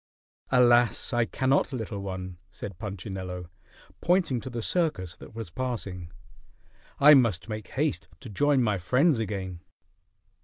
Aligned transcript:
"Alas! 0.49 1.13
I 1.13 1.25
cannot, 1.25 1.71
little 1.71 1.99
one," 2.01 2.39
said 2.49 2.79
Punchinello, 2.79 3.51
pointing 4.01 4.41
to 4.41 4.49
the 4.49 4.63
circus 4.63 5.15
that 5.17 5.35
was 5.35 5.51
passing. 5.51 6.09
"I 6.99 7.13
must 7.13 7.47
make 7.49 7.67
haste 7.67 8.07
to 8.21 8.27
join 8.27 8.63
my 8.63 8.79
friends 8.79 9.19
again." 9.19 9.59